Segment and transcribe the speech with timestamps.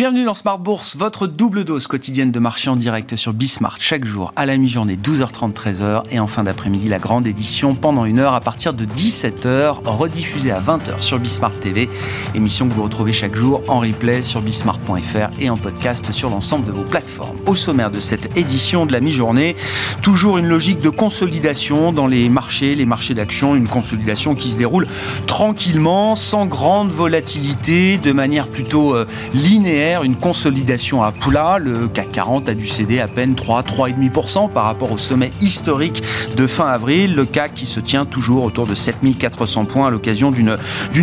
[0.00, 3.76] Bienvenue dans Smart Bourse, votre double dose quotidienne de marché en direct sur Bismart.
[3.80, 8.06] Chaque jour à la mi-journée 12h30 13h et en fin d'après-midi la grande édition pendant
[8.06, 11.90] une heure à partir de 17h rediffusée à 20h sur Bismart TV,
[12.34, 16.64] émission que vous retrouvez chaque jour en replay sur bismart.fr et en podcast sur l'ensemble
[16.64, 17.36] de vos plateformes.
[17.44, 19.54] Au sommaire de cette édition de la mi-journée,
[20.00, 24.56] toujours une logique de consolidation dans les marchés, les marchés d'action, une consolidation qui se
[24.56, 24.86] déroule
[25.26, 29.04] tranquillement, sans grande volatilité, de manière plutôt euh,
[29.98, 31.58] une consolidation à plat.
[31.58, 36.02] Le CAC 40 a dû céder à peine 3, 3,5% par rapport au sommet historique
[36.36, 37.14] de fin avril.
[37.14, 40.56] Le CAC qui se tient toujours autour de 7400 points à l'occasion d'une,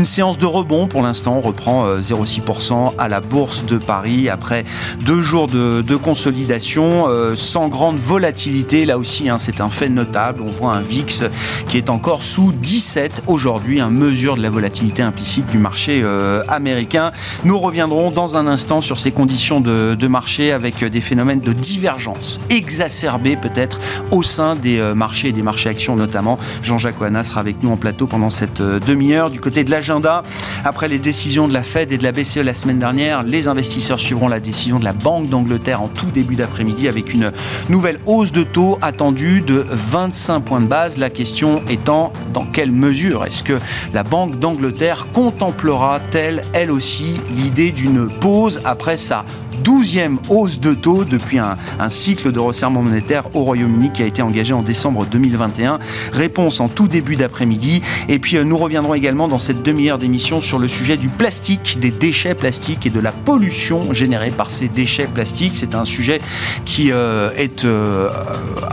[0.06, 0.88] séance de rebond.
[0.88, 4.64] Pour l'instant, on reprend 0,6% euh, à la bourse de Paris après
[5.04, 8.86] deux jours de, consolidation euh, sans grande volatilité.
[8.86, 10.44] Là aussi, hein, c'est un fait notable.
[10.44, 11.26] On voit un VIX
[11.68, 16.44] qui est encore sous 17 aujourd'hui, un mesure de la volatilité implicite du marché euh,
[16.48, 17.12] américain.
[17.44, 22.40] Nous reviendrons dans un instant sur ces conditions de, marché avec des phénomènes de divergence
[22.50, 23.80] exacerbés peut-être
[24.12, 26.40] au sein des euh, marchés et des marchés actions notamment.
[26.64, 29.30] Jean-Jacques Oana sera avec nous en plateau pendant cette euh, demi-heure.
[29.30, 30.24] Du côté de l'agenda,
[30.64, 34.00] après les décisions de la Fed et de la BCE la semaine dernière, les investisseurs
[34.00, 37.32] suivront la décision de la Banque d'Angleterre en tout début d'après-midi avec une
[37.70, 40.98] nouvelle hausse de taux attendue de 25 points de base.
[40.98, 43.60] La question étant dans quelle mesure est-ce que
[43.94, 49.24] la Banque d'Angleterre contemplera-t-elle elle aussi l'idée d'une pause après sa
[49.64, 51.56] douzième hausse de taux depuis un,
[51.90, 55.80] cycle de resserrement monétaire au Royaume-Uni qui a été engagé en décembre 2021.
[56.12, 57.82] Réponse en tout début d'après-midi.
[58.10, 61.80] Et puis euh, nous reviendrons également dans cette demi-heure d'émission sur le sujet du plastique,
[61.80, 65.56] des déchets plastiques et de la pollution générée par ces déchets plastiques.
[65.56, 66.22] C'est un sujet
[66.66, 68.10] qui euh, est euh,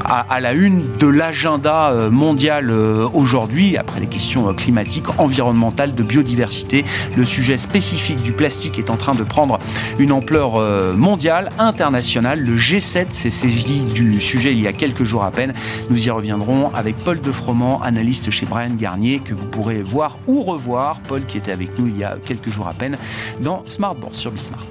[0.05, 6.85] à, la une de l'agenda mondial aujourd'hui, après les questions climatiques, environnementales, de biodiversité.
[7.17, 9.59] Le sujet spécifique du plastique est en train de prendre
[9.99, 12.41] une ampleur euh, mondial, international.
[12.41, 15.55] Le G7 s'est saisi du sujet il y a quelques jours à peine.
[15.89, 20.43] Nous y reviendrons avec Paul Defroment, analyste chez Brian Garnier, que vous pourrez voir ou
[20.43, 21.01] revoir.
[21.01, 22.99] Paul qui était avec nous il y a quelques jours à peine
[23.41, 24.67] dans Smartboard sur Bismart.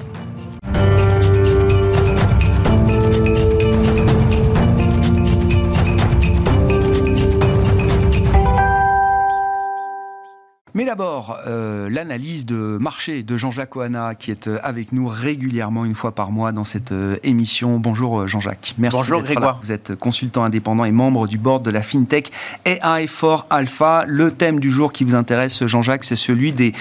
[10.75, 15.85] Mais d'abord, euh, l'analyse de marché de Jean-Jacques Oana, qui est euh, avec nous régulièrement
[15.85, 17.77] une fois par mois dans cette euh, émission.
[17.77, 18.73] Bonjour Jean-Jacques.
[18.79, 18.97] Merci.
[18.97, 19.59] Bonjour Grégoire.
[19.61, 22.31] Vous êtes consultant indépendant et membre du board de la FinTech
[22.65, 24.05] AI for Alpha.
[24.07, 26.71] Le thème du jour qui vous intéresse, Jean-Jacques, c'est celui des,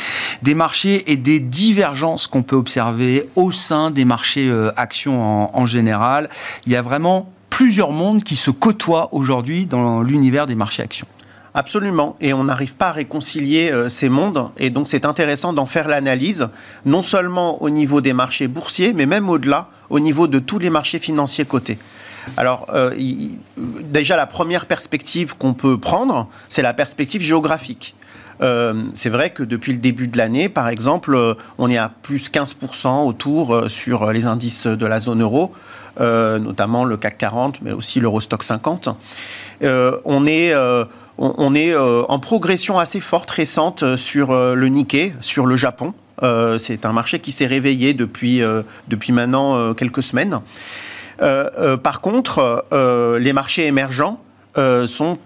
[0.40, 5.66] des marchés et des divergences qu'on peut observer au sein des marchés actions en, en
[5.66, 6.30] général.
[6.64, 11.06] Il y a vraiment plusieurs mondes qui se côtoient aujourd'hui dans l'univers des marchés actions.
[11.54, 12.16] Absolument.
[12.20, 14.48] Et on n'arrive pas à réconcilier euh, ces mondes.
[14.58, 16.48] Et donc, c'est intéressant d'en faire l'analyse,
[16.86, 20.70] non seulement au niveau des marchés boursiers, mais même au-delà, au niveau de tous les
[20.70, 21.78] marchés financiers cotés.
[22.36, 22.94] Alors, euh,
[23.56, 27.94] déjà, la première perspective qu'on peut prendre, c'est la perspective géographique.
[28.40, 32.30] Euh, c'est vrai que depuis le début de l'année, par exemple, on est à plus
[32.30, 35.52] 15% autour sur les indices de la zone euro,
[36.00, 38.88] notamment le CAC 40, mais aussi l'Eurostock 50.
[39.62, 40.54] on est
[41.18, 45.56] on, est euh, en progression assez forte récente euh, sur euh, le Nikkei, sur le
[45.56, 45.94] Japon.
[46.58, 48.40] c'est un marché qui s'est réveillé depuis,
[48.86, 50.38] depuis maintenant quelques semaines.
[51.18, 52.64] par contre,
[53.18, 54.21] les marchés émergents
[54.56, 55.18] sont,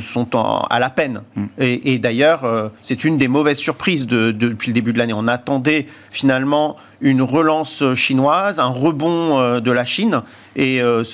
[0.00, 0.28] sont
[0.70, 1.22] à la peine.
[1.34, 1.46] Mm.
[1.58, 5.14] Et, d'ailleurs, c'est une des mauvaises surprises depuis le début de l'année.
[5.14, 10.22] On attendait finalement une relance chinoise, un rebond de la Chine.
[10.56, 11.04] Et euh,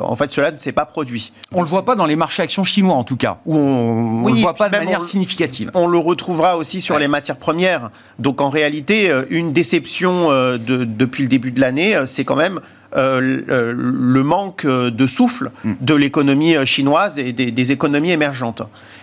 [0.00, 1.32] en fait, cela ne s'est pas produit.
[1.52, 4.28] On ne le voit pas dans les marchés actions chinois, en tout cas, où on
[4.28, 5.70] ne le voit pas de manière significative.
[5.74, 7.90] On le retrouvera aussi sur les matières premières.
[8.18, 12.60] Donc, en réalité, euh, une déception euh, depuis le début de l'année, c'est quand même
[12.94, 15.74] le manque de souffle mm.
[15.80, 18.62] de l'économie chinoise et des, économies émergentes.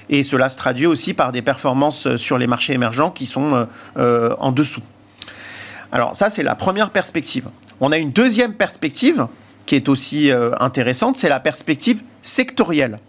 [0.10, 4.52] Et cela se traduit aussi par des performances sur les marchés émergents qui sont en
[4.52, 4.82] dessous.
[5.92, 7.48] Alors ça, c'est la première perspective.
[7.82, 9.28] On a une deuxième perspective
[9.66, 13.00] qui est aussi euh, intéressante, c'est la perspective sectorielle.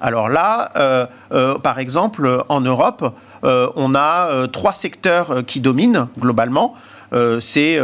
[0.00, 6.74] Alors là, euh, euh, par exemple, en Europe, on a trois secteurs qui dominent globalement.
[7.38, 7.80] c'est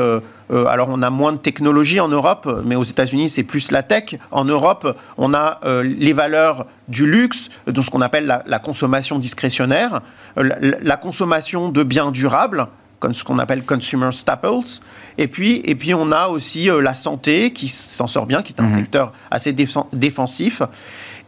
[0.55, 4.17] alors on a moins de technologie en Europe, mais aux États-Unis c'est plus la tech.
[4.31, 10.01] En Europe, on a les valeurs du luxe, de ce qu'on appelle la, consommation discrétionnaire,
[10.37, 12.69] la, consommation de biens durables,
[13.12, 14.81] ce qu'on appelle consumer staples.
[15.19, 18.53] Et puis, et puis on a aussi euh, la santé qui s'en sort bien, qui
[18.53, 18.75] est un mhm.
[18.75, 19.53] secteur assez
[19.93, 20.62] défensif.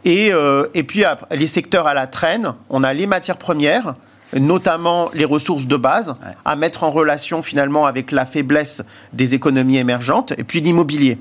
[0.05, 3.95] Et, euh, et puis les secteurs à la traîne, on a les matières premières,
[4.35, 8.83] notamment les ressources de base, à mettre en relation finalement avec la faiblesse
[9.13, 11.19] des économies émergentes, et puis l'immobilier.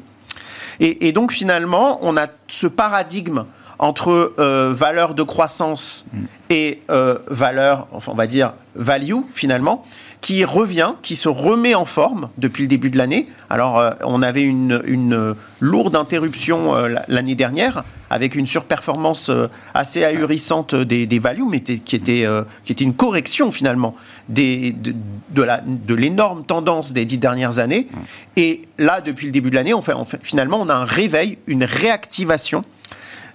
[0.80, 3.46] Et, donc finalement, on a ce paradigme
[3.80, 6.26] entre euh, valeur de croissance mm.
[6.50, 9.86] et euh, valeur, enfin on va dire value finalement,
[10.26, 13.28] qui revient, qui se remet en forme depuis le début de l'année.
[13.52, 20.04] Alors, euh, on avait une, lourde interruption euh, l'année dernière avec une surperformance euh, assez
[20.04, 22.28] ahurissante des, des values, mais qui, était,
[22.64, 23.96] qui était une correction finalement
[24.28, 24.96] des, de,
[25.30, 27.88] de l'énorme tendance des dix dernières années.
[28.36, 29.94] Et là, depuis le début de l'année, on fait,
[30.24, 32.64] finalement, on a un réveil, une réactivation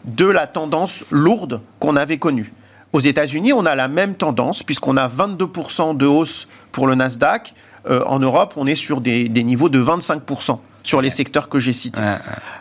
[0.04, 2.52] de la tendance lourde qu'on avait connue.
[2.92, 7.54] Aux États-Unis, on a la même tendance, puisqu'on a 22% de hausse pour le Nasdaq.
[7.88, 11.72] Euh, en Europe, on est sur des, niveaux de 25% sur les secteurs que j'ai
[11.72, 12.02] cités.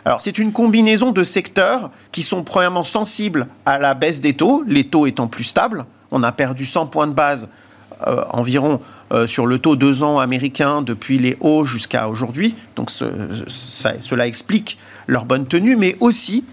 [0.04, 4.62] Alors, c'est une combinaison de secteurs qui sont premièrement sensibles à la baisse des taux,
[4.66, 5.84] les taux étant plus stables.
[6.10, 7.48] On a perdu 100 points de base
[8.06, 8.80] euh, environ
[9.12, 12.54] euh, sur le taux 2 ans américain depuis les hauts jusqu'à aujourd'hui.
[12.76, 16.44] Donc, cela explique leur bonne tenue, mais aussi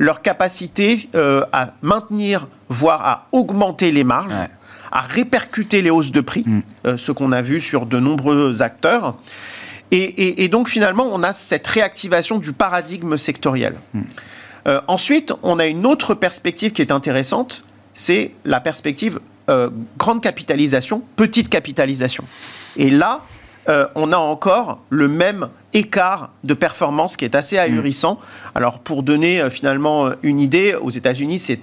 [0.00, 4.32] leur capacité à maintenir voire à augmenter les marges,
[4.90, 6.60] à répercuter les hausses de prix, mm.
[6.86, 9.16] euh, ce qu'on a vu sur de nombreux acteurs.
[9.92, 13.74] Et, donc finalement, on a cette réactivation du paradigme sectoriel.
[13.92, 14.02] Mm.
[14.68, 17.64] Euh, ensuite, on a une autre perspective qui est intéressante,
[17.94, 19.18] c'est la perspective
[19.48, 19.68] euh,
[19.98, 22.22] grande capitalisation, petite capitalisation.
[22.76, 23.22] Et là,
[23.68, 27.60] euh, on a encore le même écart de performance qui est assez mm.
[27.60, 28.18] ahurissant.
[28.54, 31.60] Alors, pour donner euh, finalement euh, une idée, aux États-Unis, c'est,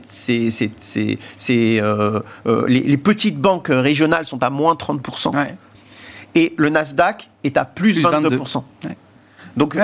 [2.67, 5.47] les, petites banques régionales sont à moins 30%.
[6.35, 8.63] Et le Nasdaq est à plus, 22%.
[9.57, 9.77] Donc,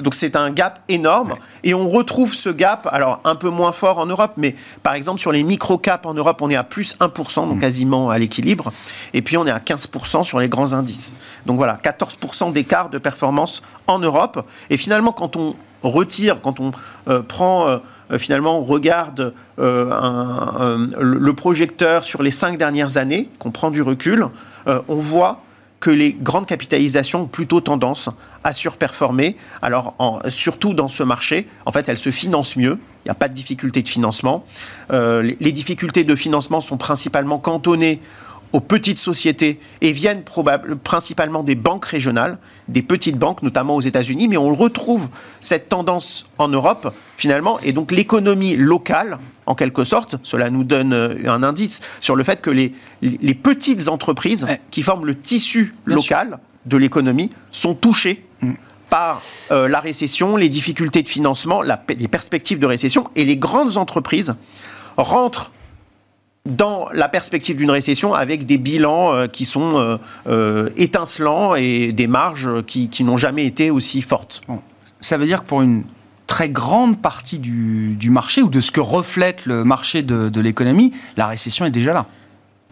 [0.00, 1.34] donc c'est un gap énorme.
[1.64, 5.20] Et on retrouve ce gap, alors un peu moins fort en Europe, mais par exemple
[5.20, 7.58] sur les micro-caps en Europe, on est à plus 1%, donc mm.
[7.58, 8.72] quasiment à l'équilibre.
[9.12, 11.14] Et puis on est à 15% sur les grands indices.
[11.44, 14.46] Donc voilà, 14% d'écart de performance en Europe.
[14.70, 16.72] Et finalement, quand on retire, quand on
[17.08, 17.68] euh, prend...
[17.68, 17.78] Euh,
[18.12, 24.28] euh, finalement, on regarde le projecteur sur les cinq dernières années, qu'on prend du recul,
[24.66, 25.40] on voit
[25.80, 28.08] que les grandes capitalisations ont plutôt tendance
[28.44, 29.36] à surperformer.
[29.60, 29.94] Alors,
[30.28, 32.78] surtout dans ce marché, en fait, elles se financent mieux.
[33.04, 34.44] Il n'y a pas de difficulté de financement.
[34.92, 38.00] Euh, les, difficultés de financement sont principalement cantonnées
[38.52, 40.22] aux petites sociétés et viennent
[40.82, 42.38] principalement des banques régionales,
[42.68, 45.08] des petites banques, notamment aux États-Unis, mais on retrouve
[45.40, 50.92] cette tendance en Europe finalement, et donc l'économie locale, en quelque sorte, cela nous donne
[50.92, 52.72] euh, un indice sur le fait que les,
[53.02, 58.52] les petites entreprises qui forment le tissu local de l'économie sont touchées mm.
[58.90, 63.76] par euh, la récession, les difficultés de financement, les perspectives de récession, et les grandes
[63.76, 64.34] entreprises
[64.96, 65.52] rentrent
[66.46, 69.96] dans la perspective d'une récession avec des bilans euh, qui sont euh,
[70.28, 74.40] euh, étincelants et des marges qui, n'ont jamais été aussi fortes.
[75.00, 75.84] Ça veut dire que pour une
[76.26, 81.26] très grande partie du, marché ou de ce que reflète le marché de l'économie, la
[81.26, 82.06] récession est déjà là.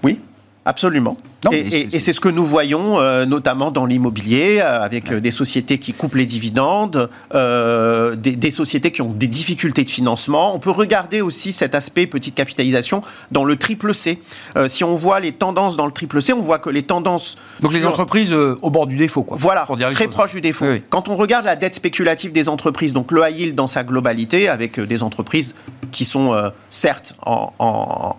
[0.02, 0.18] Oui,
[0.64, 1.16] absolument
[1.52, 5.78] et, c'est ce que nous voyons euh, notamment dans l'immobilier, euh, avec euh, des sociétés
[5.78, 10.54] qui coupent les dividendes, des, sociétés qui ont des difficultés de financement.
[10.54, 13.02] On peut regarder aussi cet aspect petite capitalisation
[13.32, 14.20] dans le triple C.
[14.68, 17.36] si on voit les tendances dans le triple C, on voit que les tendances...
[17.60, 19.36] Donc les entreprises au bord du défaut, quoi.
[19.38, 20.66] Voilà, très proche du défaut.
[20.90, 24.48] Quand on regarde la dette spéculative des entreprises, donc le high yield dans sa globalité,
[24.48, 25.54] avec des entreprises
[25.94, 27.52] qui sont certes en,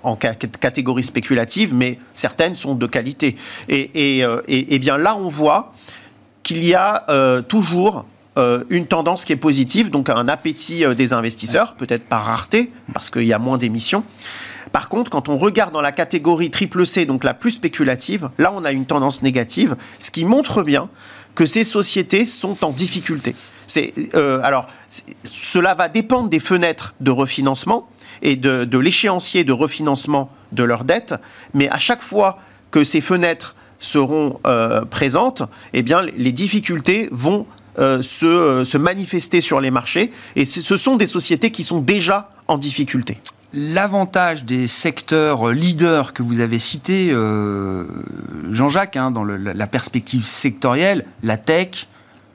[0.01, 3.35] en catégorie spéculative, mais certaines sont de qualité
[3.69, 5.73] euh, et, bien là, on voit
[6.43, 8.05] qu'il y a euh, toujours
[8.37, 13.09] euh, une tendance qui est positive, donc un appétit des investisseurs, peut-être par rareté, parce
[13.09, 14.03] qu'il y a moins d'émissions.
[14.71, 18.51] Par contre, quand on regarde dans la catégorie triple C, donc la plus spéculative, là
[18.53, 20.89] on a une tendance négative, ce qui montre bien
[21.33, 23.35] que ces sociétés sont en difficulté.
[24.43, 24.67] Alors,
[25.23, 27.89] cela va dépendre des fenêtres de refinancement
[28.21, 31.15] et de, de l'échéancier de refinancement de leurs dettes,
[31.53, 32.39] mais à chaque fois
[32.71, 35.43] que ces fenêtres seront euh, présentes,
[35.73, 37.45] eh bien, les difficultés vont
[37.79, 40.11] euh, se, euh, se, manifester sur les marchés.
[40.35, 43.17] Et ce sont des sociétés qui sont déjà en difficulté.
[43.53, 47.15] L'avantage des secteurs leaders que vous avez cités,
[48.51, 51.87] Jean-Jacques, hein, dans la perspective sectorielle, la tech,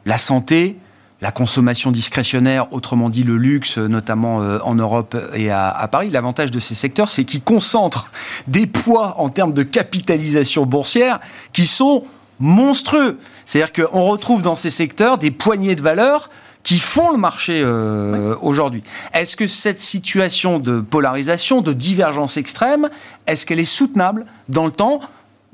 [0.06, 0.76] la santé,
[1.22, 6.10] la consommation discrétionnaire, autrement dit le luxe, notamment euh, en Europe et à, Paris.
[6.10, 8.10] L'avantage de ces secteurs, c'est qu'ils concentrent
[8.46, 11.20] des poids en termes de capitalisation boursière
[11.52, 12.04] qui sont
[12.38, 13.18] monstrueux.
[13.44, 16.30] C'est-à-dire qu'on retrouve dans ces secteurs des poignées de valeurs
[16.62, 18.82] qui font le marché euh, aujourd'hui.
[19.14, 22.90] Est-ce que cette situation de polarisation, de divergence extrême,
[23.26, 25.00] est-ce qu'elle est soutenable dans le temps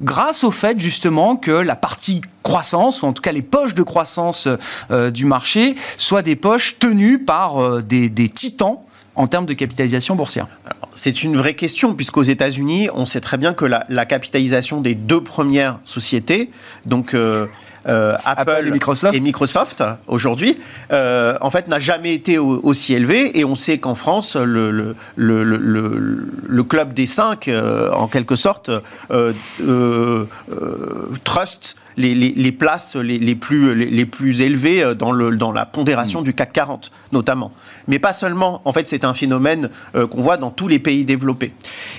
[0.00, 3.82] grâce au fait justement que la partie croissance, ou en tout cas les poches de
[3.82, 4.48] croissance
[4.90, 8.78] euh, du marché, soient des poches tenues par euh, des, titans
[9.14, 10.46] en termes de capitalisation boursière.
[10.92, 15.22] C'est une vraie question, puisqu'aux États-Unis, on sait très bien que la, capitalisation des deux
[15.22, 16.50] premières sociétés,
[16.84, 17.46] donc euh,
[17.86, 18.72] Apple,
[19.12, 20.58] et Microsoft, aujourd'hui,
[20.92, 23.38] euh, en fait, n'a jamais été aussi élevé.
[23.38, 28.36] Et on sait qu'en France, le, le, le, le, club des cinq, euh, en quelque
[28.36, 28.70] sorte,
[31.24, 35.64] trust les, les, les, places les, les plus, les, plus élevées dans, le, dans la
[35.64, 37.52] pondération du CAC 40, notamment.
[37.88, 38.60] Mais pas seulement.
[38.64, 41.52] En fait, c'est un phénomène qu'on voit dans tous les pays développés.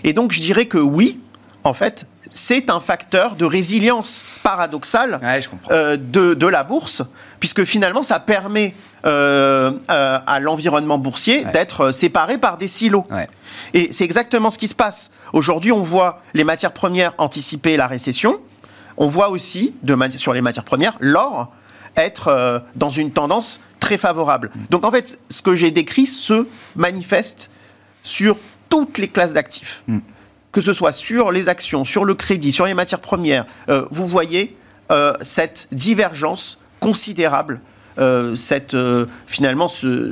[0.03, 1.19] Et donc, je dirais que oui,
[1.67, 5.19] en fait, c'est un facteur de résilience paradoxale
[5.71, 7.03] euh, de, la bourse,
[7.39, 8.73] puisque finalement, ça permet
[9.05, 13.05] euh, euh, à l'environnement boursier d'être séparé par des silos.
[13.73, 15.11] Et c'est exactement ce qui se passe.
[15.33, 18.39] Aujourd'hui, on voit les matières premières anticiper la récession.
[18.97, 21.53] On voit aussi, de sur les matières premières, l'or
[21.95, 24.51] être dans une tendance très favorable.
[24.53, 24.59] Mm.
[24.69, 27.51] Donc en fait, ce que j'ai décrit se manifeste
[28.03, 28.37] sur
[28.69, 29.83] toutes les classes d'actifs.
[29.87, 29.99] Mm
[30.57, 34.07] que ce soit sur les actions, sur le crédit, sur les matières premières, euh, vous
[34.07, 34.57] voyez
[34.91, 37.59] euh, cette divergence considérable,
[37.99, 38.75] euh, cette,
[39.27, 40.11] finalement ce,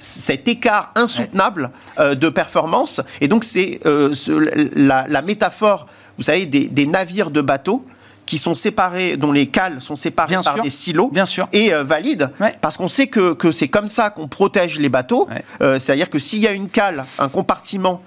[0.00, 3.00] cet écart insoutenable de performance.
[3.20, 7.86] Et donc c'est la, métaphore, vous savez, des, navires de bateaux
[8.28, 11.48] qui sont séparés, dont les cales sont séparées par des silos, Bien sûr.
[11.50, 12.30] et valide,
[12.60, 15.26] parce qu'on sait que, que c'est comme ça qu'on protège les bateaux.
[15.62, 18.02] Euh, c'est-à-dire que s'il y a une cale, un compartiment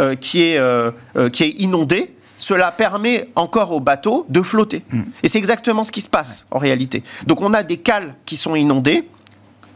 [0.00, 0.90] euh, qui, est, euh,
[1.32, 4.82] qui est inondé, cela permet encore aux bateaux de flotter.
[4.90, 5.02] Mm.
[5.22, 7.04] Et c'est exactement ce qui se passe en réalité.
[7.28, 9.08] Donc on a des cales qui sont inondées.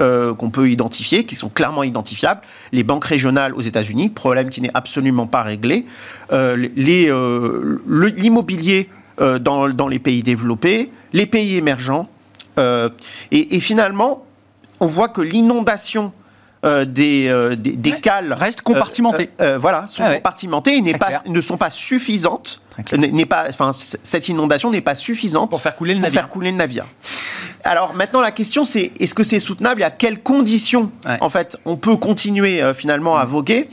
[0.01, 2.41] qu'on peut identifier, qui sont clairement identifiables.
[2.73, 5.87] Les banques régionales aux États-Unis, problème qui n'est absolument pas réglé.
[8.17, 12.09] L'immobilier euh, dans, dans, les pays développés, les pays émergents.
[12.59, 12.89] Euh,
[13.31, 14.25] et, finalement,
[14.81, 16.13] on voit que l'inondation
[16.65, 19.31] euh, des, des, cales reste compartimentée.
[19.59, 22.61] voilà, sont ah compartimentées et pas, ne sont pas suffisantes.
[22.97, 26.21] N'est pas, enfin, cette inondation n'est pas suffisante pour faire couler le navire.
[26.21, 26.87] Faire couler le navire.
[27.63, 30.91] Alors maintenant, la question c'est est-ce que c'est soutenable et à quelles conditions
[31.21, 33.71] en fait on peut continuer finalement à voguer?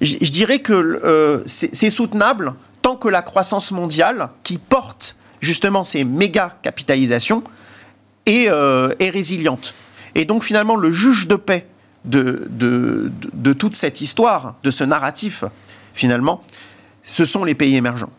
[0.00, 6.04] Je, je dirais que c'est soutenable tant que la croissance mondiale, qui porte justement ces
[6.04, 7.42] méga capitalisations,
[8.26, 9.74] est, euh, est résiliente.
[10.14, 11.66] Et donc finalement, le juge de paix
[12.04, 15.44] de, de, de, toute cette histoire, de ce narratif,
[15.94, 16.42] finalement,
[17.04, 18.10] ce sont les pays émergents.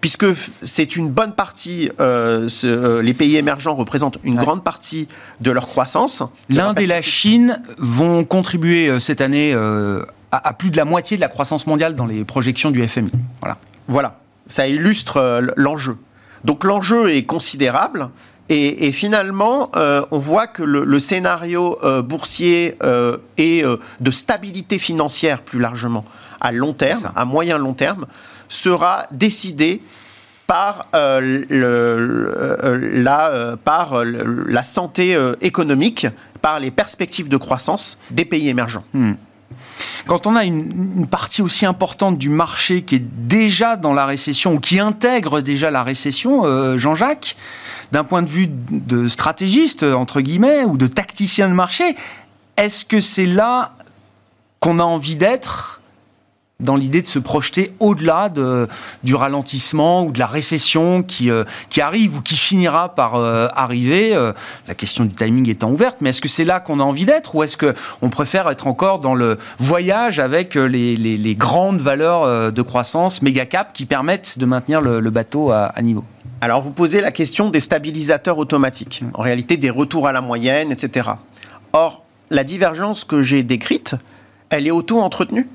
[0.00, 0.26] Puisque
[0.62, 5.06] c'est une bonne partie, euh, euh, les pays émergents représentent une grande partie
[5.40, 6.24] de leur croissance.
[6.48, 11.20] L'Inde et la Chine vont contribuer cette année à, à, plus de la moitié de
[11.20, 13.12] la croissance mondiale dans les projections du FMI.
[13.40, 13.58] Voilà.
[13.92, 15.98] Voilà, ça illustre euh, l'enjeu.
[16.44, 18.08] Donc l'enjeu est considérable.
[18.48, 22.76] Et, finalement, euh, on voit que le, scénario euh, boursier
[23.38, 23.64] et
[24.00, 26.04] de stabilité financière plus largement
[26.38, 28.04] à long terme, à moyen long terme,
[28.50, 29.80] sera décidé
[30.46, 36.06] par, le, la, par la santé économique,
[36.42, 38.84] par les perspectives de croissance des pays émergents.
[38.92, 39.14] Hmm.
[40.06, 44.54] Quand on a une, partie aussi importante du marché qui est déjà dans la récession
[44.54, 47.36] ou qui intègre déjà la récession, euh, Jean-Jacques,
[47.92, 51.94] d'un point de vue de stratégiste, entre guillemets, ou de tacticien de marché,
[52.56, 53.74] est-ce que c'est là
[54.60, 55.81] qu'on a envie d'être
[56.62, 58.68] dans l'idée de se projeter au-delà de,
[59.04, 63.48] du ralentissement ou de la récession qui, euh, qui arrive ou qui finira par euh,
[63.54, 64.14] arriver.
[64.14, 64.32] Euh,
[64.68, 67.34] la question du timing étant ouverte, mais est-ce que c'est là qu'on a envie d'être
[67.34, 72.52] ou est-ce qu'on préfère être encore dans le voyage avec les, les, les grandes valeurs
[72.52, 76.04] de croissance, méga cap, qui permettent de maintenir le, le bateau à, à niveau?
[76.40, 80.72] Alors, vous posez la question des stabilisateurs automatiques, en réalité des retours à la moyenne,
[80.72, 81.10] etc.
[81.72, 83.94] Or, la divergence que j'ai décrite,
[84.50, 85.48] elle est auto-entretenue.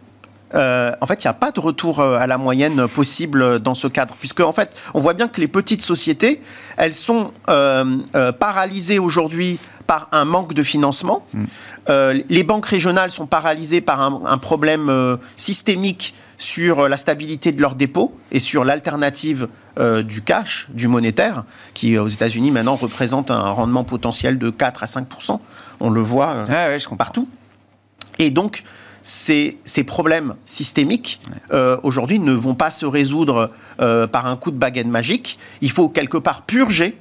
[0.56, 3.76] Euh, en fait, il n'y a pas de retour euh, à la moyenne possible dans
[3.76, 6.42] ce cadre, puisque en fait, on voit bien que les petites sociétés,
[6.78, 11.26] elles sont euh, paralysées aujourd'hui par un manque de financement.
[11.34, 11.46] Mm.
[12.30, 18.14] les banques régionales sont paralysées par un, problème systémique sur la stabilité de leurs dépôts
[18.34, 19.48] et sur l'alternative
[20.04, 24.88] du cash, du monétaire, qui aux États-Unis maintenant représente un rendement potentiel de 4 à
[24.88, 25.40] 5%
[25.80, 26.44] On le voit
[26.98, 27.30] partout.
[28.20, 28.64] Et donc,
[29.08, 31.22] ces, problèmes systémiques,
[31.52, 35.40] euh, aujourd'hui, ne vont pas se résoudre euh, par un coup de baguette magique.
[35.62, 36.98] Il faut quelque part purger.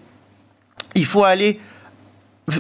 [0.95, 1.59] Il faut aller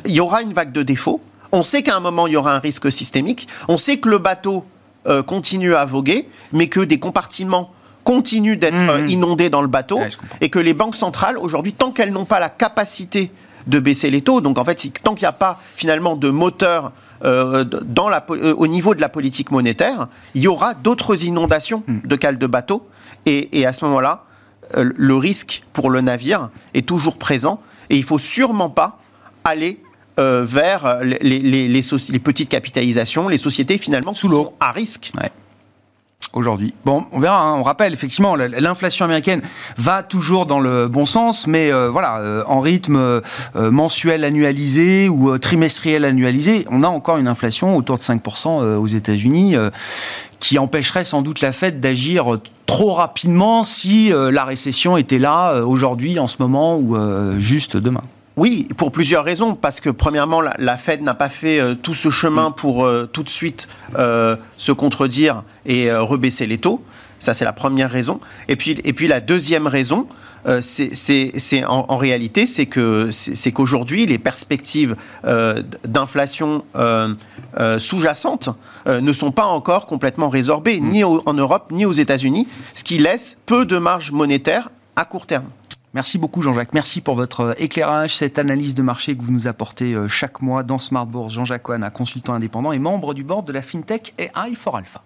[0.04, 1.20] il y aura une vague de défauts.
[1.52, 3.48] On sait qu'à un moment, il y aura un risque systémique.
[3.68, 4.64] On sait que le bateau
[5.06, 7.72] euh, continue à voguer, mais que des compartiments
[8.04, 8.90] continuent d'être Mmh.
[8.90, 9.98] euh, inondés dans le bateau.
[9.98, 10.08] Ouais,
[10.40, 13.30] et que les banques centrales, aujourd'hui, tant qu'elles n'ont pas la capacité
[13.66, 16.92] de baisser les taux, donc en fait, tant qu'il n'y a pas finalement de moteur
[17.24, 21.82] euh, dans la, euh, au niveau de la politique monétaire, il y aura d'autres inondations
[21.88, 22.86] de cales de bateaux.
[23.24, 24.24] Et, et à ce moment-là,
[24.76, 27.60] euh, le risque pour le navire est toujours présent.
[27.90, 28.98] Et il faut sûrement pas
[29.44, 29.80] aller
[30.18, 34.54] vers les, les- les- les soci- les petites capitalisations, les sociétés finalement Sous l'eau.
[34.60, 35.12] à risque.
[36.36, 36.74] Aujourd'hui.
[36.84, 37.40] Bon, on verra.
[37.40, 37.56] hein.
[37.58, 39.42] On rappelle effectivement, la- l'inflation américaine
[39.76, 43.20] va toujours dans le bon sens, mais euh, voilà, euh, en rythme euh,
[43.56, 48.86] mensuel annualisé ou trimestriel annualisé, on a encore une inflation autour de 5% euh, aux
[48.86, 49.56] États-Unis.
[50.38, 52.26] qui empêcherait sans doute la Fed d'agir
[52.66, 56.94] trop rapidement si la récession était là aujourd'hui, en ce moment, ou
[57.38, 58.02] juste demain.
[58.36, 59.54] Oui, pour plusieurs raisons.
[59.54, 63.08] Parce que, premièrement, la, la Fed n'a pas fait euh, tout ce chemin pour euh,
[63.10, 63.66] tout de suite
[63.98, 66.82] euh, se contredire et rebaisser les taux.
[67.18, 68.20] Ça, c'est la première raison.
[68.48, 70.06] Et puis, et puis la deuxième raison,
[70.60, 74.94] c'est c'est- c'est en, en réalité, c'est que c'est qu'aujourd'hui, les perspectives
[75.84, 76.62] d'inflation
[77.78, 78.50] sous-jacente
[78.86, 82.84] euh, ne sont pas encore complètement résorbées, ni au- en Europe, ni aux États-Unis, ce
[82.84, 85.46] qui laisse peu de marge monétaire à court terme.
[85.96, 86.74] Merci beaucoup Jean-Jacques.
[86.74, 90.42] Merci pour votre euh, éclairage, cette analyse de marché que vous nous apportez euh, chaque
[90.42, 91.32] mois dans Smart Bourse.
[91.32, 95.02] Jean-Jacques Oana, consultant indépendant et membre du board de la FinTech AI for Alpha.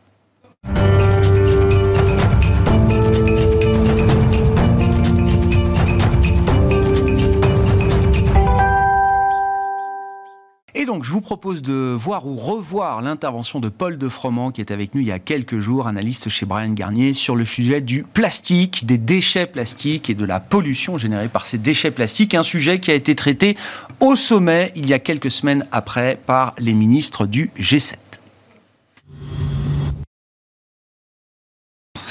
[11.03, 14.95] Je vous propose de voir ou revoir l'intervention de Paul de Froment, qui est avec
[14.95, 18.87] nous il y a quelques jours, analyste chez Brian Garnier, sur le sujet du plastique,
[18.87, 22.35] des déchets plastiques et de la pollution générée par ces déchets plastiques.
[22.35, 23.57] Un sujet qui a été traité
[24.01, 27.95] au sommet il y a quelques semaines après par les ministres du G7.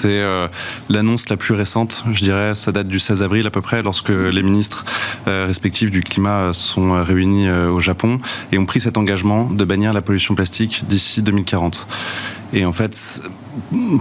[0.01, 0.47] C'est euh,
[0.87, 4.07] l'annonce la plus récente, je dirais, ça date du 16 avril à peu près, lorsque
[4.07, 4.85] les ministres
[5.27, 8.21] euh, respectifs du climat euh, sont réunis au Japon
[8.53, 11.85] et ont pris cet engagement de bannir la pollution plastique d'ici 2040.
[12.53, 13.21] Et en fait,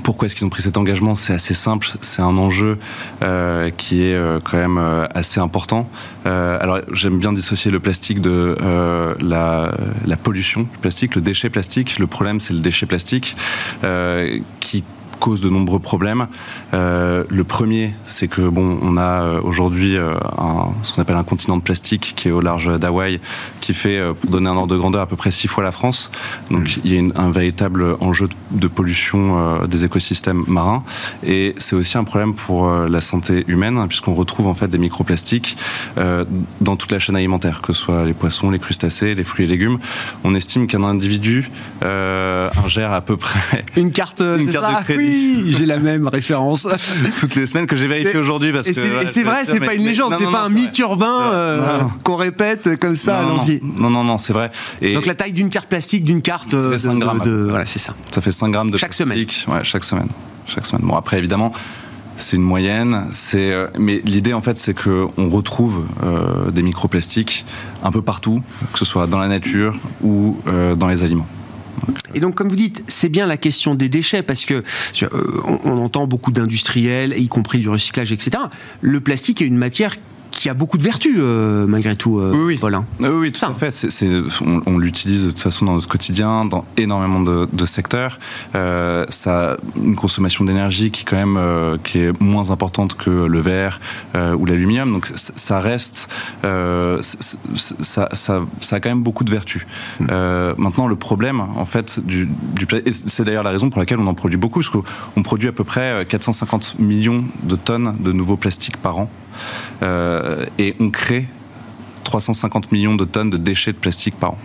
[0.04, 1.16] pourquoi est-ce qu'ils ont pris cet engagement?
[1.16, 2.78] C'est assez simple, c'est un enjeu
[3.76, 4.80] qui est quand même
[5.14, 5.90] assez important.
[6.24, 8.56] Alors j'aime bien dissocier le plastique de
[9.20, 9.70] la,
[10.22, 11.98] pollution plastique, le déchet plastique.
[11.98, 13.36] Le problème c'est le déchet plastique
[14.60, 14.82] qui
[15.18, 16.26] cause de nombreux problèmes.
[16.74, 20.14] Euh, le premier, c'est que bon, on a euh, aujourd'hui euh,
[20.82, 23.20] ce qu'on appelle un continent de plastique qui est au large d'Hawaï,
[23.60, 26.10] qui fait, pour donner un ordre de grandeur, à peu près six fois la France.
[26.50, 30.84] Donc il y a une- un véritable enjeu de, pollution des écosystèmes marins,
[31.26, 34.78] et c'est aussi un problème pour la santé humaine, hein, puisqu'on retrouve en fait des
[34.78, 35.56] microplastiques
[35.96, 39.48] dans toute la chaîne alimentaire, que ce soit les poissons, les crustacés, les fruits et
[39.48, 39.78] légumes.
[40.24, 41.50] On estime qu'un individu
[41.82, 44.98] ingère à peu près Une carte, Une carte de crédit.
[45.00, 45.07] Oui,
[45.48, 46.66] j'ai la même référence.
[47.20, 49.84] toutes les semaines que j'ai vérifié aujourd'hui parce Et que c'est vrai, c'est pas une
[49.84, 53.60] légende, c'est pas un mythe urbain euh, qu'on répète comme ça à non, non, l'envie.
[53.62, 54.50] non, non, non, c'est vrai.
[54.80, 57.20] Et Donc la taille d'une carte plastique, d'une carte Ça fait euh, 5 de- grammes,
[57.20, 57.94] à de- voilà, c'est ça.
[58.10, 59.18] ça fait 5 grammes de Chaque semaine.
[59.24, 59.46] plastique.
[59.48, 60.08] Ouais, chaque semaine.
[60.46, 60.82] Chaque semaine.
[60.86, 61.52] Bon, après, évidemment,
[62.16, 63.04] c'est une moyenne.
[63.12, 67.44] C'est, euh, mais l'idée, en fait, c'est que on retrouve euh, des microplastiques
[67.82, 68.42] un peu partout,
[68.72, 71.26] que ce soit dans la nature ou euh, dans les aliments.
[72.14, 74.62] Et donc, comme vous dites, c'est bien la question des déchets, parce que
[75.02, 75.08] euh,
[75.44, 78.44] on, on entend beaucoup d'industriels, y compris du recyclage, etc.
[78.80, 79.96] Le plastique est une matière
[80.38, 82.58] qui a beaucoup de vertus, euh, malgré tout, euh, Oui, oui.
[82.60, 82.74] Paul.
[82.74, 82.84] hein.
[83.00, 83.48] Oui, oui, tout Ça.
[83.48, 83.70] à fait.
[83.70, 84.08] C'est- c'est-
[84.44, 88.18] on on l'utilise de toute façon dans notre quotidien, dans énormément de, de secteurs.
[88.54, 93.40] Euh, ça une consommation d'énergie qui, quand même, euh, qui est moins importante que le
[93.40, 93.80] verre
[94.14, 94.92] euh, ou l'aluminium.
[94.92, 96.08] Donc, c- ça reste.
[96.44, 99.66] euh, c- c- ça, ça, ça a quand même beaucoup de vertus.
[100.10, 104.06] Euh, maintenant, le problème, en fait, du, du c'est d'ailleurs la raison pour laquelle on
[104.06, 108.36] en produit beaucoup, parce qu'on produit à peu près 450 millions de tonnes de nouveaux
[108.36, 109.10] plastiques par an.
[109.82, 111.26] Euh, et on crée
[112.04, 114.38] 350 millions de tonnes de déchets de plastique par an.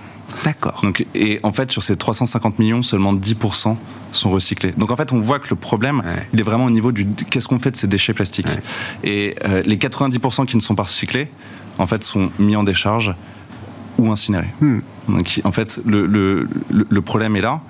[0.44, 0.80] D'accord.
[0.84, 3.76] Donc, et en fait, sur ces 350 millions, seulement 10%
[4.12, 4.72] sont recyclés.
[4.78, 6.28] Donc en fait, on voit que le problème, Ouais.
[6.34, 8.48] il est vraiment au niveau du qu'est-ce qu'on fait de ces déchets plastiques?
[8.48, 8.62] Ouais.
[9.04, 11.30] Et euh, les 90% qui ne sont pas recyclés,
[11.78, 13.14] en fait, sont mis en décharge
[13.98, 14.48] ou incinérés.
[14.60, 14.80] Hmm.
[15.08, 17.62] Donc en fait, le, le, le- le problème est là.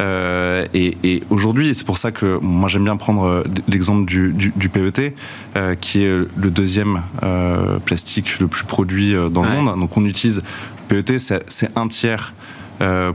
[0.00, 4.04] Euh, et et aujourd'hui, et c'est pour ça que moi j'aime bien prendre euh, l'exemple
[4.04, 5.14] du, du, du PET,
[5.56, 9.48] euh, qui est le deuxième euh, plastique le plus produit dans Ouais.
[9.56, 9.80] le monde.
[9.80, 10.42] Donc on utilise
[10.88, 12.32] PET, c'est un tiers.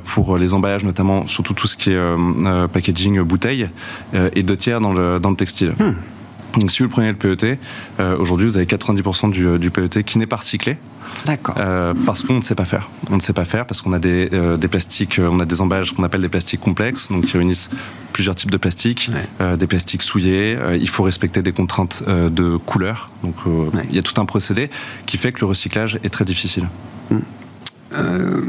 [0.06, 2.00] pour les emballages notamment, surtout tout ce qui est
[2.72, 3.70] packaging bouteille,
[4.34, 5.74] et deux tiers dans le, dans le textile.
[6.58, 7.60] Donc si vous prenez le PET,
[8.20, 10.78] aujourd'hui vous avez 90% du, du PET qui n'est pas recyclé.
[11.26, 11.56] D'accord.
[12.06, 12.90] parce qu'on ne sait pas faire.
[13.10, 15.94] On ne sait pas faire parce qu'on a des, des plastiques, on a des emballages
[15.94, 17.70] qu'on appelle des plastiques complexes, donc qui réunissent
[18.14, 19.10] plusieurs types de plastiques,
[19.58, 20.58] des plastiques souillés.
[20.80, 23.10] il faut respecter des contraintes de couleur.
[23.24, 23.36] Donc
[23.90, 24.70] il y a tout un procédé
[25.06, 26.68] qui fait que le recyclage est très difficile.
[27.10, 27.20] Hmm.
[27.94, 28.42] Euh,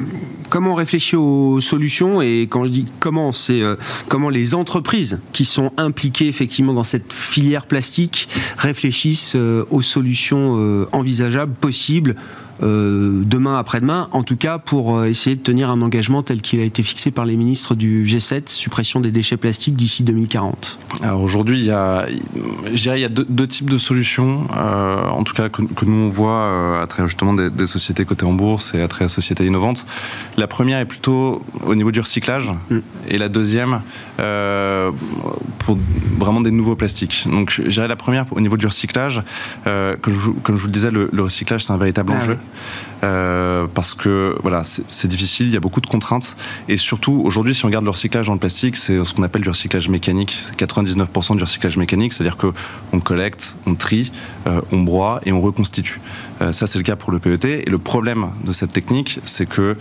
[0.49, 3.77] comment on réfléchit aux solutions et quand je dis comment, c'est euh,
[4.09, 10.88] comment les entreprises qui sont impliquées effectivement dans cette filière plastique réfléchissent euh, aux solutions
[10.92, 12.16] envisageables, possibles
[12.62, 16.59] euh, demain après-demain, en tout cas pour euh, essayer de tenir un engagement tel qu'il
[16.59, 21.23] a été fixé par les ministres du G7, suppression des déchets plastiques d'ici 2040 Alors
[21.23, 22.07] aujourd'hui, il y a,
[22.73, 26.07] je dirais, il y a deux, types de solutions, euh, en tout cas que, nous
[26.07, 29.87] on voit à travers justement des, sociétés cotées en bourse et à travers sociétés innovantes.
[30.37, 32.79] La première est plutôt au niveau du recyclage mm.
[33.09, 33.83] et la deuxième
[35.59, 35.79] pour
[36.18, 37.27] vraiment des nouveaux plastiques.
[37.31, 39.23] Donc je dirais la première au niveau du recyclage,
[39.64, 42.38] comme je, comme, je, vous le disais, le, recyclage c'est un véritable ah enjeu.
[43.05, 46.37] Euh, parce que voilà, c'est difficile, il y a beaucoup de contraintes.
[46.69, 49.43] Et surtout, aujourd'hui, si on regarde le recyclage dans le plastique, c'est ce qu'on appelle
[49.43, 50.37] du recyclage mécanique.
[50.43, 54.11] C'est 99% du recyclage mécanique, c'est-à-dire qu'on collecte, on trie,
[54.47, 56.01] euh, on broie et on reconstitue.
[56.41, 57.45] Euh, ça, c'est le cas pour le PET.
[57.67, 59.77] Et le problème de cette technique, c'est que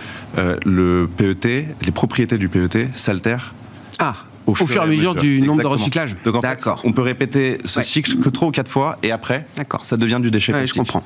[0.66, 3.54] le PET, les propriétés du PET s'altèrent.
[4.00, 4.16] Ah
[4.48, 6.16] au fur, et à mesure, du nombre de recyclages.
[6.24, 6.44] Donc
[6.84, 9.46] on peut répéter ce cycle que trois ou quatre fois et après,
[9.82, 10.74] ça devient du déchet plastique.
[10.74, 11.04] Je comprends.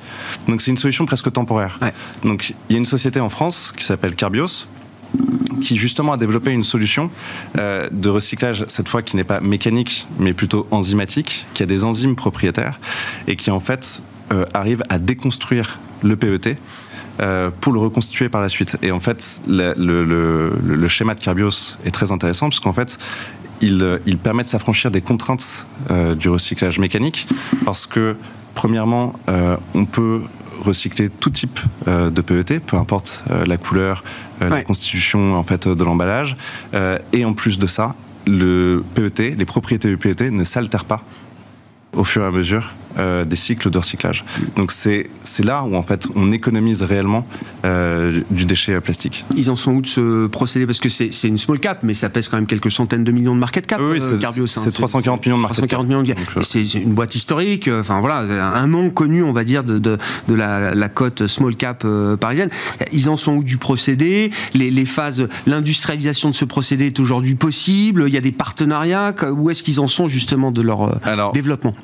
[0.48, 1.78] Donc c'est une solution presque temporaire.
[2.22, 4.66] Donc il y a une société en France qui s'appelle Carbios
[5.62, 7.10] qui justement a développé une solution
[7.58, 11.84] euh, de recyclage, cette fois qui n'est pas mécanique, mais plutôt enzymatique, qui a des
[11.84, 12.80] enzymes propriétaires
[13.28, 14.02] et qui en fait
[14.32, 16.56] euh, arrive à déconstruire le PET
[17.60, 18.76] pour le reconstituer par la suite.
[18.82, 22.98] Et en fait, le, schéma de Carbios est très intéressant puisqu'en fait,
[23.60, 27.28] il, il, permet de s'affranchir des contraintes euh, du recyclage mécanique
[27.64, 28.16] parce que,
[28.54, 30.22] premièrement, euh, on peut
[30.62, 34.04] recycler tout type de PET, peu importe la couleur,
[34.40, 36.36] la constitution en fait de l'emballage.
[37.12, 37.96] et en plus de ça,
[38.28, 41.02] le PET, les propriétés du PET ne s'altèrent pas
[41.94, 44.24] au fur et à mesure euh, des cycles de recyclage.
[44.56, 45.08] Donc c'est
[45.42, 47.26] là où en fait on économise réellement
[47.64, 49.24] euh, du déchet plastique.
[49.36, 50.66] Ils en sont où de ce procédé?
[50.66, 53.34] Parce que c'est une small cap, mais ça pèse quand même quelques centaines de millions
[53.34, 53.80] de market cap.
[53.80, 56.42] Oui, euh, c'est 340 millions de market 340 Millions de...
[56.42, 58.18] C'est une boîte historique, enfin voilà,
[58.54, 61.86] un nom connu, on va dire, de, de, de la, la, cote small cap
[62.20, 62.50] parisienne.
[62.92, 64.30] Ils en sont où du procédé?
[64.54, 68.04] Les, les phases, l'industrialisation de ce procédé est aujourd'hui possible?
[68.06, 69.14] Il y a des partenariats?
[69.30, 71.00] Où est-ce qu'ils en sont justement de leur
[71.32, 71.74] développement?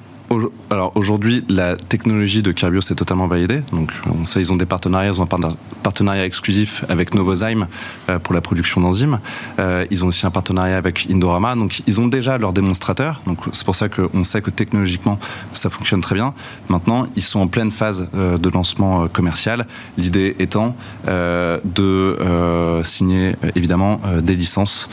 [0.70, 3.62] Alors aujourd'hui, la technologie de Carbios est totalement validée.
[3.72, 7.66] Donc on sait ils ont des partenariats, ils ont un partenariat exclusif avec Novozymes
[8.08, 9.20] euh, pour la production d'enzymes.
[9.58, 11.54] Euh, ils ont aussi un partenariat avec Indorama.
[11.54, 13.22] Donc ils ont déjà leur démonstrateur.
[13.26, 15.18] Donc c'est pour ça qu'on sait que technologiquement
[15.54, 16.34] ça fonctionne très bien.
[16.68, 19.66] Maintenant, ils sont en pleine phase euh, de lancement commercial.
[19.96, 22.16] L'idée étant de
[22.84, 24.88] signer évidemment des licences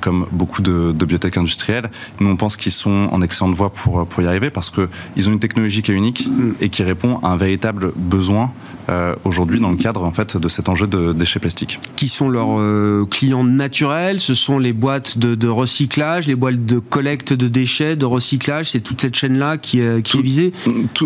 [0.00, 1.90] comme beaucoup de, de biotech industrielles.
[2.18, 5.28] Nous on pense qu'ils sont en excellente voie pour pour y arriver parce parce qu'ils
[5.28, 6.28] ont une technologie qui est unique
[6.60, 8.52] et qui répond à un véritable besoin
[8.88, 11.78] euh, aujourd'hui dans le cadre en fait de cet enjeu de déchets plastiques.
[11.96, 14.20] Qui sont leurs euh, clients naturels?
[14.20, 18.70] Ce sont les boîtes de, recyclage, les boîtes de collecte de déchets, de recyclage.
[18.70, 20.52] C'est toute cette chaîne-là qui, qui est visée?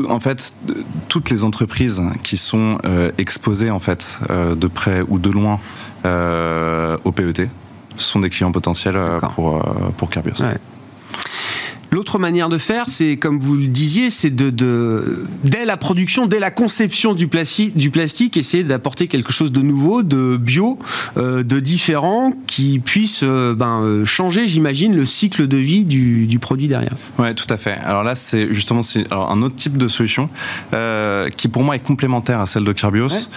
[0.09, 0.55] en fait,
[1.09, 5.59] toutes les entreprises qui sont euh, exposées en fait de près ou de loin
[6.05, 7.49] au PET
[7.97, 8.99] sont des clients potentiels
[9.35, 9.63] pour
[9.97, 10.35] pour Carbios.
[11.95, 16.41] L'autre manière de faire, c'est comme vous le disiez, c'est de, dès la production, dès
[16.41, 20.77] la conception du plastique, du plastique essayer d'apporter quelque chose de nouveau, de bio,
[21.17, 26.37] euh, de différent, qui puisse euh, ben, euh, changer, j'imagine, le cycle de vie du,
[26.41, 26.97] produit derrière.
[27.21, 27.79] Oui, tout à fait.
[27.85, 28.81] Alors là, c'est justement
[29.13, 30.29] un autre type de solution
[31.37, 33.29] qui, pour moi, est complémentaire à celle de Carbios.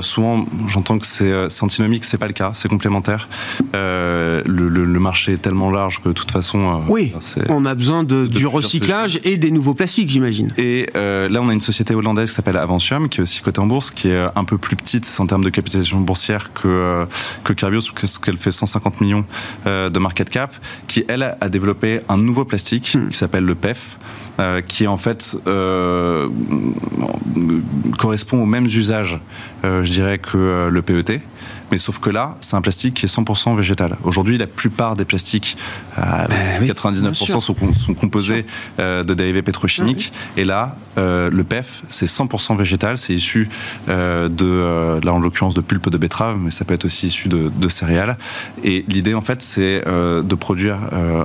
[0.00, 3.28] souvent, j'entends que c'est antinomique, c'est pas le cas, c'est complémentaire.
[3.72, 7.12] Le, marché est tellement large que de toute façon, oui
[7.52, 10.52] on a besoin de, du recyclage et des nouveaux plastiques, j'imagine.
[10.58, 13.60] Et euh, là, on a une société hollandaise qui s'appelle Aventium, qui est aussi cotée
[13.60, 17.04] en bourse, qui est un peu plus petite en termes de capitalisation boursière que, euh,
[17.44, 19.24] que Carbios, parce qu'elle fait 150 millions
[19.66, 20.54] euh, de market cap,
[20.86, 23.10] qui, elle, a développé un nouveau plastique hmm.
[23.10, 23.98] qui s'appelle le PEF.
[24.66, 25.36] qui en fait
[27.98, 29.20] correspond aux mêmes usages,
[29.62, 31.20] je dirais, que le PET.
[31.72, 33.96] Mais sauf que là, c'est un plastique qui est 100% végétal.
[34.04, 35.56] Aujourd'hui, la plupart des plastiques,
[35.96, 37.54] 99% euh, sont,
[37.94, 38.44] composés
[38.78, 40.12] euh, de dérivés pétrochimiques.
[40.36, 42.98] Et là, euh, le PEF, c'est 100% végétal.
[42.98, 43.48] C'est issu
[43.88, 47.50] de, là en l'occurrence, de pulpe de betterave, mais ça peut être aussi issu de,
[47.56, 48.18] de céréales.
[48.62, 50.78] Et l'idée, en fait, c'est de produire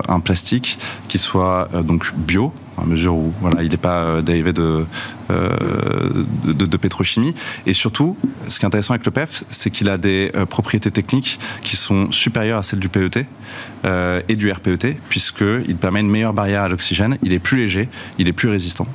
[0.08, 0.80] un plastique
[1.10, 4.86] qui soit donc bio, à mesure où voilà, il n'est pas dérivé de,
[5.30, 7.34] de, de, pétrochimie.
[7.66, 11.40] Et surtout, ce qui est intéressant avec le PEF, c'est qu'il a des propriétés techniques
[11.64, 13.26] qui sont supérieures à celles du PET
[13.84, 18.28] et du RPET, puisqu'il permet une meilleure barrière à l'oxygène, il est plus léger, il
[18.28, 18.88] est plus résistant.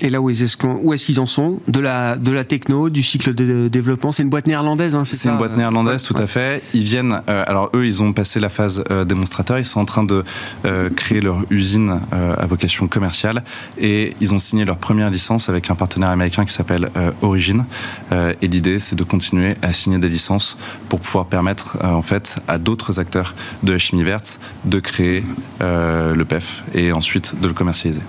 [0.00, 3.68] Et là, où est-ce qu'ils en sont de la, de la techno, du cycle de
[3.68, 4.10] développement?
[4.10, 6.62] C'est une boîte néerlandaise, hein, c'est ça C'est une boîte néerlandaise, tout à fait.
[6.74, 9.84] Ils viennent, euh, alors eux, ils ont passé la phase euh, démonstrateur, ils sont en
[9.84, 10.24] train de
[10.64, 13.44] euh, créer leur usine à vocation commerciale.
[13.78, 17.64] Et ils ont signé leur première licence avec un partenaire américain qui s'appelle Origin.
[18.12, 20.56] et l'idée, c'est de continuer à signer des licences
[20.88, 25.24] pour pouvoir permettre, en fait, à d'autres acteurs de la chimie verte de créer
[25.60, 28.02] le PEF et ensuite de le commercialiser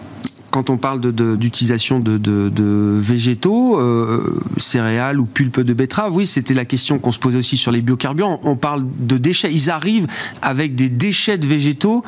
[0.54, 6.54] quand on parle d'utilisation de, de, végétaux, euh, céréales ou pulpe de betterave, oui, c'était
[6.54, 8.40] la question qu'on se posait aussi sur les biocarburants.
[8.44, 9.52] On parle de déchets.
[9.52, 10.06] Ils arrivent
[10.44, 12.04] avec des déchets de végétaux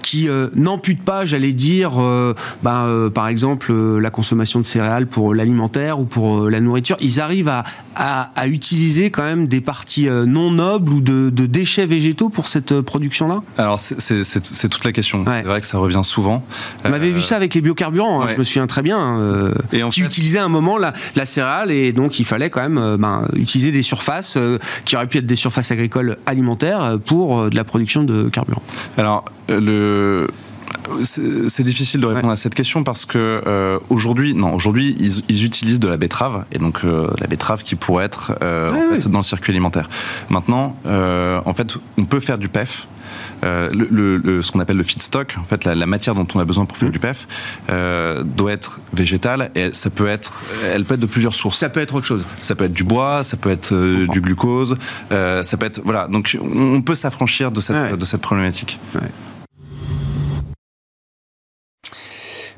[0.00, 2.32] qui euh, n'amputent pas, j'allais dire, euh,
[2.62, 6.96] ben, par exemple, la consommation de céréales pour l'alimentaire ou pour la nourriture.
[7.02, 7.64] Ils arrivent à,
[7.96, 13.42] à, utiliser quand même des parties non nobles ou de, déchets végétaux pour cette production-là?
[13.58, 15.22] Alors, c'est toute la question.
[15.26, 16.42] C'est vrai que ça revient souvent.
[16.86, 19.52] On avait vu ça avec les biocarburants Hein, je me souviens très bien, euh,
[19.90, 23.26] qui utilisait un moment la, la, céréale et donc il fallait quand même euh, ben,
[23.34, 27.64] utiliser des surfaces euh, qui auraient pu être des surfaces agricoles alimentaires pour de la
[27.64, 28.62] production de carburant.
[28.96, 30.28] Alors, le
[31.02, 35.88] c'est difficile de répondre à cette question parce que aujourd'hui, non, aujourd'hui ils, utilisent de
[35.88, 39.88] la betterave et donc la betterave qui pourrait être dans le circuit alimentaire.
[40.28, 42.86] Maintenant, en fait, on peut faire du PEF
[43.44, 46.66] euh, le, ce qu'on appelle le feedstock, en fait, la, matière dont on a besoin
[46.66, 46.92] pour faire mmh.
[46.92, 47.26] du PEF,
[47.70, 51.58] euh, doit être végétale et ça peut être, elle peut être de plusieurs sources.
[51.58, 52.24] Ça peut être autre chose.
[52.40, 54.76] Ça peut être du bois, ça peut être euh, du glucose,
[55.10, 56.08] ça peut être voilà.
[56.08, 58.78] Donc on peut s'affranchir de cette de cette problématique.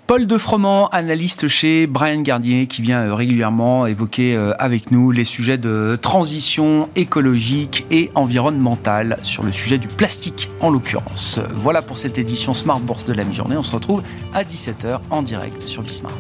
[0.06, 5.24] Paul Defroment, analyste chez Brian Garnier, qui vient euh, régulièrement évoquer euh, avec nous les
[5.24, 11.38] sujets de transition écologique et environnementale sur le sujet du plastique en l'occurrence.
[11.54, 13.56] Voilà pour cette édition Smart Bourse de la mi-journée.
[13.56, 14.02] On se retrouve
[14.34, 16.18] à 17h en direct sur Bismart.